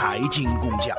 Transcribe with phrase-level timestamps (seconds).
[0.00, 0.96] 财经工匠。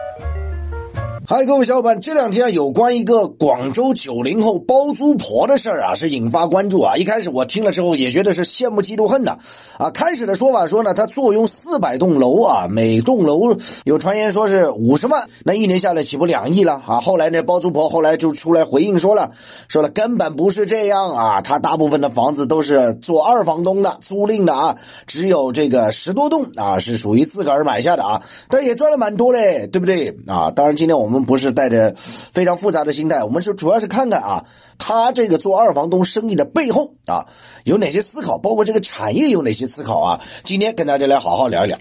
[1.32, 6.98] 嗨，各位小伙伴，这两天有关一个广州九零后包租婆的事儿啊，是引发关注啊。
[6.98, 9.40] 一开始我听了之后也觉得是羡慕嫉妒恨的
[9.78, 9.90] 啊。
[9.92, 13.56] 开始的说法说呢，他坐拥四百栋楼啊，每栋楼
[13.86, 17.00] 有传言说是五十万，那一年下来岂不两亿了啊？
[17.00, 19.32] 后来呢，包租婆后来就出来回应说了，
[19.70, 24.76] 说了根本不是这样啊，他大部分的房子都是做二房东的租赁的啊，
[25.08, 30.52] 只有这个十多栋啊是属于自个儿买下的啊，但也赚了蛮多嘞，对不对啊？
[30.52, 34.46] 当然，今天我们不是带着非常复杂的心态，我们是主要是看看啊，
[34.78, 37.28] 他这个做二房东生意的背后啊
[37.64, 40.22] 有哪些思考，包括这个产业有哪些思考啊？
[40.44, 41.78] 今天跟大家来好好聊一聊。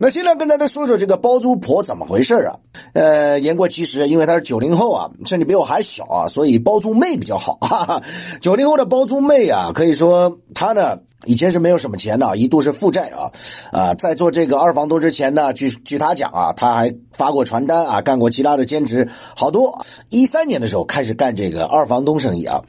[0.00, 2.54] 那现在跟大家说说这个包租婆怎么回事啊？
[2.92, 7.58] 呃，言过其实，因为她是九零后啊，甚至比我还小啊，所以包租妹比较好。
[7.60, 8.02] 哈哈。
[8.40, 13.32] 九零后的包租妹啊，可以说她呢以前是没有什么钱的，一度是负债啊
[13.72, 19.84] 啊，在做这个二房东之前呢，据据她讲啊，她还发过传单啊，干过其他的兼职，好多。
[20.10, 22.62] 一三年的时候开始干这个二房东生意啊。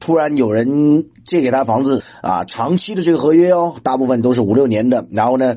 [0.00, 5.06] 突然有人借给他房子啊，长期的这个合约哦，大部分都是五六年的。
[5.10, 5.56] 然后呢，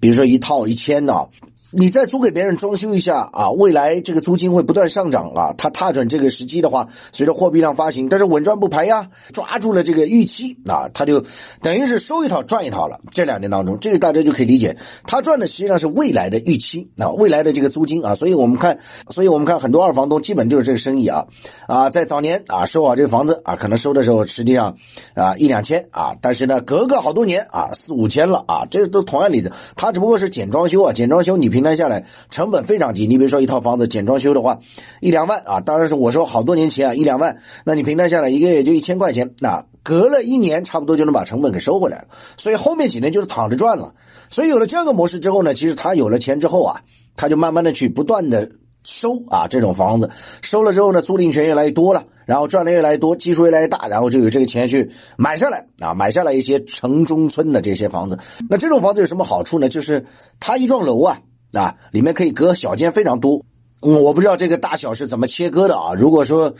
[0.00, 1.28] 比如说一套一千呢。
[1.72, 5.54] 你再租给别人装修一下啊，未来这个租金会不断上涨啊。
[5.56, 11.24] 他踏准这个时机的话，随着货币量发行，但是稳赚不赔呀，抓住了这个预期啊，他就
[11.62, 12.98] 等于是收一套赚一套了。
[13.12, 18.16] 这两年当中，这个大家就可以理解，他赚的实际上是未来的预期啊，未来的这个租金啊。
[18.16, 21.24] 所以我们看，所以我们看很多二房东基本就是这个生意啊
[21.68, 24.76] 啊，在早年啊收好这个房子啊，可能收的时候实际上
[25.14, 31.59] 啊一两千啊，但是呢隔个好多年啊四五千了啊，这都同样例子，他只不过是简装修啊，简装修你平。
[31.60, 34.60] 平摊下来成本非常低，你比如说一套房子简装修的话，
[35.02, 37.36] 一两万啊，当然是我说好多年前啊，一两万，
[37.66, 42.04] 那你平摊下来一个月就一千块钱，那隔了一年差不多就能把成本给收回来了，
[42.38, 43.92] 所以后面几年就是躺着赚了。
[44.30, 46.80] 所以有了这样的模式之后呢，其实他有了钱之后啊，
[47.14, 48.48] 他就慢慢的去不断的
[48.84, 50.08] 收啊这种房子，
[50.40, 58.18] 收了之后呢，租赁权越来越多了，然后赚的越来越多，基数越来越大，然后就有这个钱去买下来啊，买下来一些城中村的这些房子。
[58.48, 59.68] 那这种房子有什么好处呢？
[59.68, 60.06] 就是
[60.38, 61.20] 它一幢楼啊。
[61.52, 63.44] 啊，里面可以隔小件非常多，
[63.82, 65.94] 嗯，我不知道这个大小是怎么切割的啊。
[65.94, 66.54] 如果说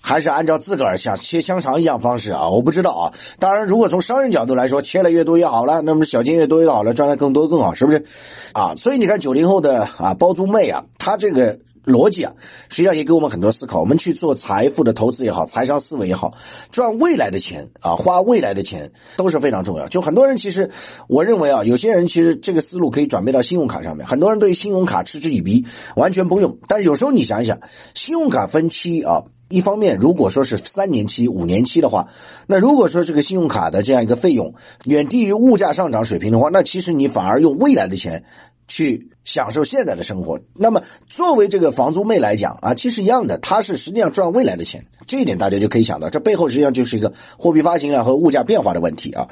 [0.00, 3.12] 还是按照自个儿像切香肠一样方式啊，我不知道啊。
[3.38, 8.04] 当然，如果从商人角度来说，切了越多越好了，那么小件越多越好了，赚的更多更好，是不是？
[8.52, 11.58] 啊，所以你看九零后的啊包租妹啊，她这个。
[11.84, 12.32] 逻辑啊，
[12.70, 13.80] 实际上也给我们很多思考。
[13.80, 16.34] 我们去做财富的投资也好，财商思维也好，
[16.70, 19.86] 赚未来的钱啊，花未来的钱都是非常重要。
[19.88, 20.70] 就很多人其实，
[21.08, 24.06] 我认为啊，有些人其实这个思路可以转变到信用卡上面。
[24.06, 26.58] 很多人对信用卡嗤之以鼻，完全不用。
[26.68, 27.60] 但有时候你想一想，
[27.94, 32.08] 信用卡分期啊，一方面如果说是三年期、五年期的话，
[32.46, 34.54] 那如果说这个信用卡的这样一个费用
[34.86, 38.24] 远低于物价上涨水平的话，那其实你反而用未来的钱。
[38.66, 40.38] 去享受现在的生活。
[40.54, 44.84] 那么，作为这个房租妹来讲啊，其实一样的，她是实际上赚未来的钱。
[45.06, 49.28] 这一点大家就可以想到，这背后实际上就是一个货币发行啊和物价变化的问题啊。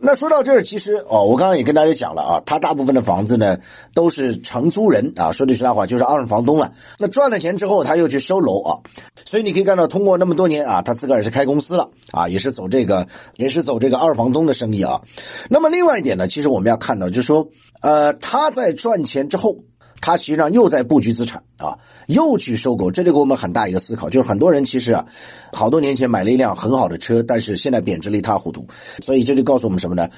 [0.00, 3.58] 那说到这儿，其实哦，我刚刚也跟大家讲了啊，他大部分的房子呢
[3.94, 6.72] 都是承租人啊，说句实在话，就是二房东了。
[6.98, 8.78] 那赚了钱之后，他又去收楼啊，
[9.24, 15.00] 所以你可以看到，通过那么多年啊，他自个儿也是开公司了啊，也是走这个，也是走这个二房东的生意啊。
[15.48, 17.48] 那么另外一点呢，其实我们要看到，就是说。
[17.82, 19.56] 呃，他在赚钱后，
[20.00, 25.06] 他实际上又在布局资产啊，又去收购，这就给我们很大一个思考，就是很多人其实啊，
[25.52, 28.66] 好多年前买了一辆很好的车，但是现在贬值了一塌糊涂，
[29.00, 30.08] 所以这就告诉我们什么呢？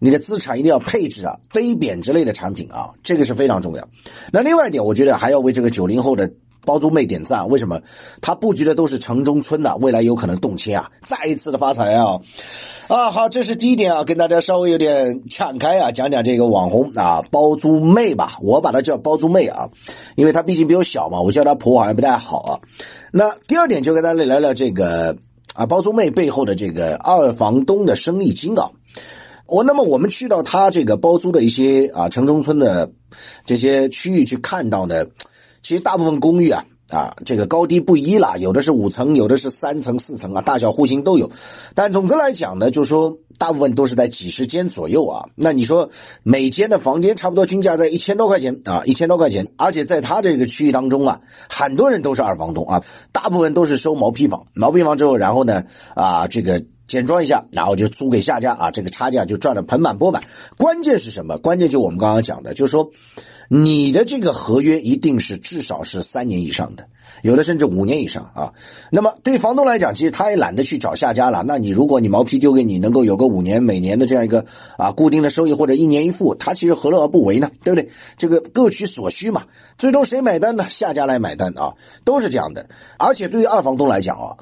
[0.00, 3.88] 你的资产一定要配置啊，非贬值类的产品啊，这个是非常重要。
[4.32, 6.30] 那另外一点，我觉得还要为这个九零后的。
[6.68, 7.80] 包租妹点赞，为什么？
[8.20, 12.20] 他布局的都是城中村的，未来有可能动迁啊，再一次的发财啊！
[12.88, 19.70] 啊，好，这是第一点啊，跟大家稍微有点敞开啊，讲讲这个网红啊，包租妹吧，我把她叫包租妹啊，
[20.14, 22.60] 因为她毕竟比我小嘛，我叫她婆好像不太好啊。
[23.12, 25.16] 那第二点就跟大家聊聊这个
[25.54, 28.72] 啊，包租妹背后的这个二房东的生意经啊。
[29.46, 32.90] 我那么我们去到他这个包租的一些啊城中村的
[33.46, 35.06] 这些区域去看到呢。
[35.68, 41.30] 其实大部分公寓啊啊，这个高低不一啦，有的是五层，有的是三层、四层啊，大小户型都有。
[41.74, 45.28] 但总的来讲呢，就是说大部分都是在几十间左右啊。
[45.34, 45.90] 那你说
[46.22, 49.46] 每间的房间差不多均价在一千多块钱啊，一千多块钱。
[49.58, 51.20] 而且在他这个区域当中啊，
[51.50, 52.82] 很多人都是二房东啊，
[53.12, 55.64] 大部分都是收毛坯房，毛坯房之后，然后呢
[55.94, 60.22] 啊这个简装一下，然后就租给下家啊，这个差价就赚得盆满钵满。
[60.56, 61.36] 关键是什么？
[61.36, 62.90] 关键就我们刚刚讲的，就是说。
[63.48, 66.86] 你的这个合约一定是至少是三年以上的，
[67.22, 68.52] 有的甚至五年以上啊。
[68.92, 71.42] 那么对房东来讲，其实他也懒得去找下家了。
[71.46, 74.44] 那你如果你毛坯丢给你，能够有个五年每年的这样一个
[74.76, 77.50] 啊固定的收益，或者一年一付，他其实何乐而不为呢？
[77.64, 77.90] 对不对？
[78.18, 79.44] 这个各取所需嘛。
[79.78, 80.68] 最终谁买单呢？
[80.68, 81.72] 下家来买单啊，
[82.04, 82.68] 都是这样的。
[82.98, 84.36] 而且对于二房东来讲啊，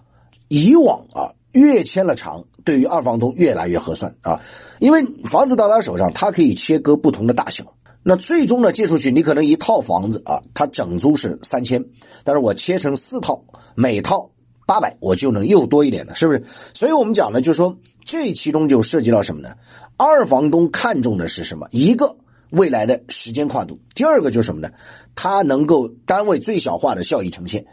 [0.48, 4.40] 以往啊越签了长，对于二房东越来越合算啊，
[4.80, 7.72] 因为房子到他手上，他可以切割不同的大小。
[8.08, 11.84] 那最终呢，借出去，你可能一套房子啊，它整租是三千，
[12.22, 13.42] 但是我切成四套，
[13.74, 14.30] 每套
[14.64, 16.44] 八百，我就能又多一点了，是不是？
[16.72, 19.56] 所以我们讲呢，就是说这其中就涉及到什么呢？
[19.96, 21.66] 二房东看重的是什么？
[21.72, 22.16] 一个
[22.50, 24.70] 未来的时间跨度，第二个就是什么呢？
[25.16, 27.66] 它能够单位最小化的效益呈现。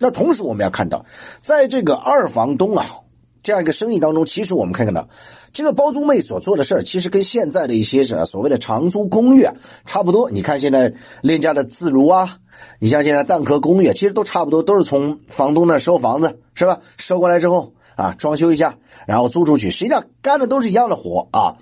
[0.00, 1.06] 那同时我们要看到，
[1.42, 2.84] 在这个二房东啊。
[3.46, 5.08] 这样一个生意当中，其实我们可以看到，
[5.52, 9.54] 这个包租妹所做的事儿，其实跟现在的一些是所谓的长租公寓啊
[9.84, 10.32] 差不多。
[10.32, 12.38] 你看现在链家的自如啊，
[12.80, 16.80] 你像现在蛋壳公寓，其实都差不多，都是从房东那收房子，是吧？
[16.98, 21.54] 收过来之后啊，装修一下，然后租出去，实际上干的都是一样的活啊。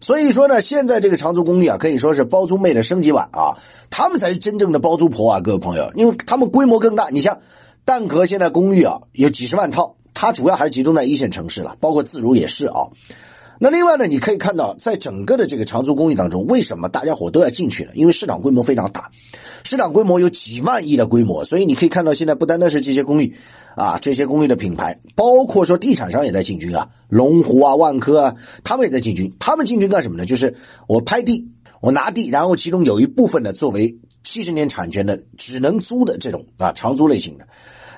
[0.00, 3.54] 所以说呢，现在这个长租公寓啊，可以说是包租妹的升级版啊，
[3.90, 7.10] 他们才是真正的包租婆啊，各位朋友，因为他们规模更大。
[7.10, 7.38] 你像
[7.84, 9.94] 蛋壳现在公寓啊，有几十万套。
[10.20, 12.88] 它主要还是集中在一线城市了，包括自如也是啊。
[13.60, 17.92] 那另外呢，你可以看到，在整个的这个长租公寓当中，为什么大家伙都要进去呢？
[17.94, 19.12] 因为市场规模非常大，
[19.62, 23.36] 市场规模有几万亿的规模，所以你可以看到，现在不单单是这些公寓
[23.76, 28.34] 啊，这些公寓的品牌，包括说地产商也在进军啊，龙湖啊、万科啊，
[28.64, 29.32] 他们也在进军。
[29.38, 30.26] 他们进军干什么呢？
[30.26, 30.56] 就是
[30.88, 37.48] 我拍地，我拿地，然后其中有一部分呢作为七十年产权的，只能租的这种啊长租类型的。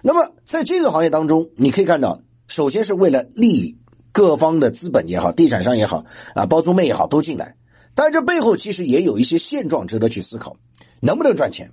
[0.02, 3.78] 那么，在这个行业当中，你可以看到，首先是为了利益
[4.12, 7.56] 各方的资本也好，地产商也好，啊，包租妹也好，都进来。
[7.94, 10.56] 但这背后其实也有一些现状值得去思考，
[11.00, 11.72] 能不能赚钱？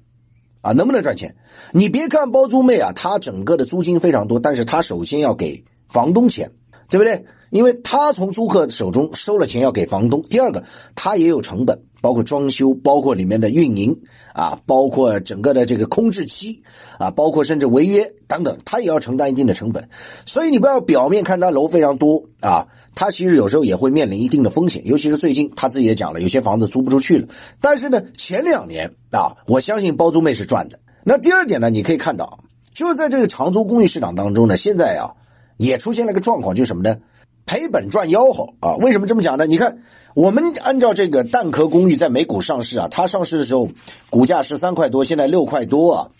[0.61, 1.35] 啊，能不能赚钱？
[1.71, 6.51] 你别看包租妹啊，她整个的租金非常多，但是她首先要给房东钱，
[6.89, 7.25] 对不对？
[7.49, 10.21] 因为他从租客手中收了钱要给房东。
[10.23, 10.63] 第二个，
[10.95, 14.01] 他也有成本，包括装修，包括里面的运营
[14.33, 16.61] 啊，包括整个的这个空置期
[16.99, 19.87] 啊，包括甚至违约等等，他也要承担一定的成本。
[20.25, 24.85] 所以你不要表面看他楼非常多啊，他其实有时候也会面临一定的风险。
[24.85, 27.29] 尤其是最近他自己也讲了，有些房子租不出去了。
[27.61, 30.79] 但是呢，前两年啊，我相信包租妹是赚的。
[31.05, 32.39] 那第二点呢，你可以看到，
[32.73, 35.15] 就是在这个长租公寓市场当中呢，现在啊
[35.57, 36.97] 也出现了个状况，就是什么呢？
[37.45, 38.75] 赔本赚吆喝啊！
[38.77, 39.45] 为什么这么讲呢？
[39.45, 39.83] 你看，
[40.15, 43.69] 我们按照这个蛋壳公寓在美股上市啊，它上市的时候
[44.09, 46.11] 股价十三块多，现在六块多啊。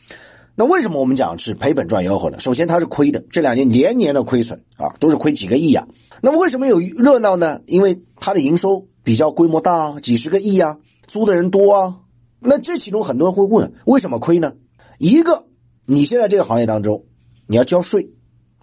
[0.55, 2.39] 那为什么我们讲是赔本赚吆喝呢？
[2.39, 5.85] 首先它是亏的，这两年年年的亏损啊，都是亏几个亿啊。
[6.21, 7.59] 那么为什么有热闹呢？
[7.65, 11.97] 因为它的营收比较规模大，几十个亿啊，租的人多啊。
[12.39, 14.53] 那这其中很多人会问，为什么亏呢？
[14.97, 15.45] 一个，
[15.85, 17.03] 你现在这个行业当中
[17.47, 18.11] 你要交税，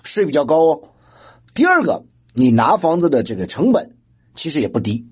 [0.04, 0.80] 税比较高哦。
[1.54, 2.04] 第二个。
[2.36, 3.92] 你拿房子的这个成本
[4.34, 5.06] 其实也不低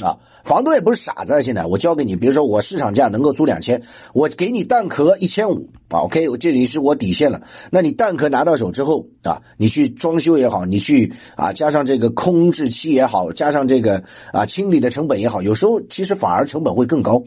[0.00, 0.14] 啊，
[0.44, 1.42] 房东也不是傻子。
[1.42, 3.82] 现在我交给你，比如说我市场价能够租两千，
[4.14, 7.42] 我给你蛋壳一千五啊，OK，这里是我底线了。
[7.72, 17.24] 那你蛋壳拿到手之后啊，你去装修也好，你去啊加上这个空置期也好，加上这个啊清理的成本也好，有时候其实反而成本会更高。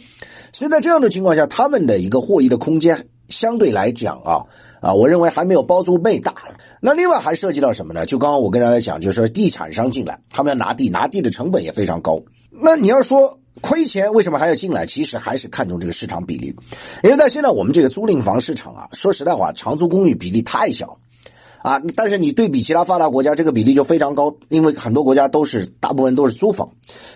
[0.53, 4.45] 所以在这样的情况下，他们的一个获益的空间相对来讲啊
[4.79, 6.35] 啊，我认为还没有包租妹大。
[6.83, 8.07] 那另外还涉及到什么呢？
[8.07, 12.23] 就刚刚我跟大家讲，就是说地产商进来，他们要拿地，拿地的成本也非常高。
[12.49, 14.87] 那你要说亏钱，为什么还要进来？
[14.87, 16.55] 其实还是看重这个市场比例，
[17.03, 20.97] 因为在现在我们这个租赁房市场啊，说实在话，长租公寓比例太小。
[21.63, 26.71] 啊，但是你对比其他发达国家，这个比例就非常高，因为很多国家都是大部分都是租房，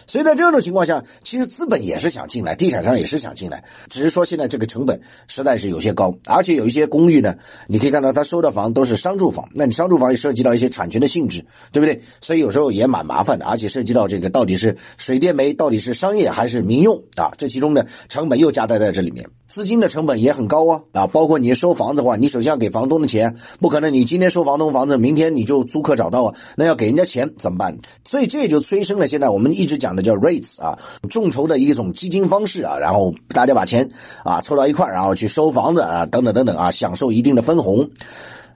[0.06, 7.36] 所以在这种情况下，其实资本也是想进来，地产商也是想进来，只是说现在这个成本实在是有些高，而且有一些公寓呢，
[7.68, 12.02] 你可以看到他收的房都是商住房，那你商住房也涉及到一些产权的性质，对不对？
[12.22, 17.32] 所以有时候也蛮麻烦的，而且涉及到这个到底是水电煤到底是商业还是民用啊？
[17.38, 21.08] 这其中的成本又夹带在这里面，资金的成本也很高啊啊！
[21.08, 24.35] 包括你收房子的话，你首先要给房东的钱，不可能你今天。
[24.36, 27.78] 收房东房子，明天你就租客找到啊，那要给人家钱怎么办？
[28.04, 30.78] 所以这也就催生了现在我们一直讲的叫 REITs 啊，
[31.10, 33.88] 众筹的一种基金方式啊，然后大家把钱
[34.26, 37.92] 啊凑到一块然后去收房子啊，等等等等啊，享受一定的分红。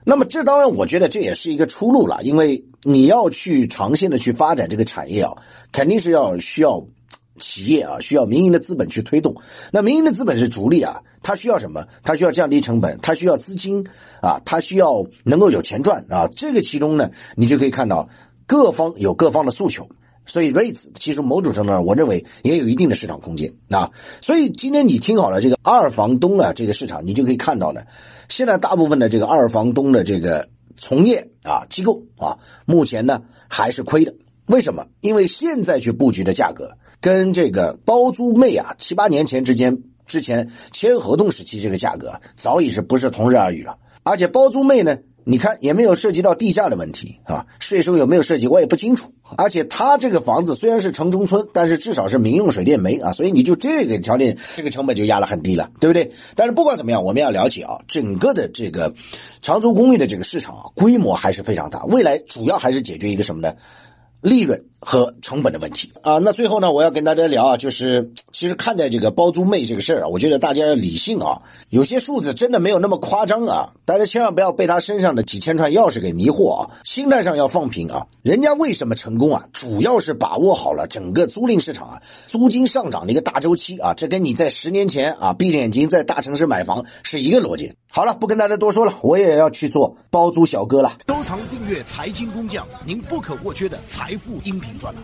[0.04, 5.32] 那么这当然，我觉得这也是一个出路了，因为你要去长线的去发展这个产业啊，
[5.72, 6.84] 肯定是要需要。
[7.40, 9.34] 企业啊，需要民营的资本去推动。
[9.72, 11.84] 那民营的资本是主力啊，它需要什么？
[12.04, 13.84] 它需要降低成本，它需要资金
[14.22, 16.28] 啊，它需要能够有钱赚啊。
[16.28, 18.08] 这个其中呢，你就可以看到
[18.46, 19.88] 各方有各方的诉求。
[20.26, 23.90] 所以 REITs 其实某种程度上，我认为也有一定的市场空间啊。
[24.20, 27.82] 所以今天你听好了这个二房东啊这个市场，你就可以看到呢，
[28.28, 34.14] 现在大部分的这个二房东的这个从业啊机构啊，目前呢还是亏的。
[34.46, 34.86] 为什么？
[35.00, 43.76] 因为现在去布局的价格跟这个包租妹啊七八年前之间之前签合同时期这个价格早已是不是同日而语了。
[44.02, 49.12] 而且包租妹呢，你看也没有涉及到地价的问题啊，税收有没有涉及我也不清楚。
[49.36, 56.10] 而且他这个房子虽然是城中村，但是至少是民用水电煤啊，所以你就这个条件，这个成本就压了很低了，对不对？
[56.34, 58.94] 但是不管怎么样，我们要了解啊，整个的这个
[59.42, 63.54] 长租公寓的这个市场啊，规模还是非常大，未来主要还是解决一个什么呢？
[64.20, 78.06] 利润和成本的问题啊，那最后呢，我要跟大家聊啊，就是其实看待这个包租妹这个事儿啊，我觉得大家要理性啊，有些数字真的没有那么夸张啊，大家千万不要被他身上的几千串钥匙给迷惑啊，心态上要放平啊。
[78.22, 79.46] 人家为什么成功啊？
[79.52, 87.72] 主要是把握好了整个租赁市场啊，租金上涨的一个大周期啊，这跟你在十年前啊闭着眼睛在大城市买房是一个逻辑。
[87.92, 90.92] 好了，不跟大家多说了，我也要去做包租小哥了。
[91.08, 95.02] 收藏订阅财经工匠，您不可或缺的财富音频专栏。